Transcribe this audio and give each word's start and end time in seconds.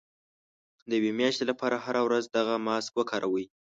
د 0.89 0.91
يوې 0.99 1.11
مياشتې 1.19 1.43
لپاره 1.51 1.75
هره 1.85 2.01
ورځ 2.07 2.23
دغه 2.37 2.53
ماسک 2.67 2.91
وکاروئ. 2.95 3.45